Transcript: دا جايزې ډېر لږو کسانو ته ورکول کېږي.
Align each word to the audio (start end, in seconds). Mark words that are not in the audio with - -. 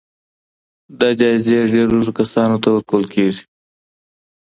دا 0.99 1.09
جايزې 1.19 1.57
ډېر 1.71 1.87
لږو 1.95 2.11
کسانو 2.19 2.55
ته 2.63 2.67
ورکول 2.71 3.03
کېږي. 3.13 3.43